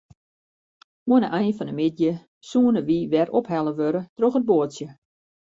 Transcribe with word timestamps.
Oan 1.11 1.25
'e 1.25 1.29
ein 1.39 1.53
fan 1.57 1.71
'e 1.71 1.75
middei 1.79 2.13
soene 2.49 2.81
wy 2.87 2.97
wer 3.11 3.27
ophelle 3.39 3.73
wurde 3.77 4.01
troch 4.17 4.37
it 4.39 4.47
boatsje. 4.49 4.87